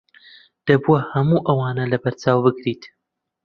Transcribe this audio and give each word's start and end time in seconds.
دەبوو 0.67 1.05
هەموو 1.11 1.45
ئەوانە 1.47 1.83
لەبەرچاو 1.91 2.39
بگریت. 2.45 2.81